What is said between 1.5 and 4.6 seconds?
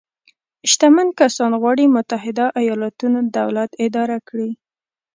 غواړي متحده ایالتونو دولت اداره کړي.